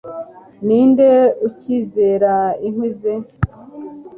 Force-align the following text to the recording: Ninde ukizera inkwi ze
Ninde 0.65 1.09
ukizera 1.47 2.33
inkwi 2.67 2.89
ze 2.97 3.13